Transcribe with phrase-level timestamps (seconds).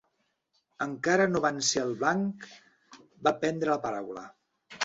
[0.85, 2.49] Encare no van ser al banc
[3.29, 4.29] va prendre la paraula